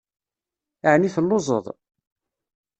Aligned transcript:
Ɛni 0.91 1.09
telluẓeḍ? 1.15 1.65